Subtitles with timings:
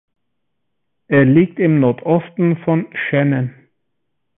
[1.09, 3.53] Er liegt im Nordosten von Shannan.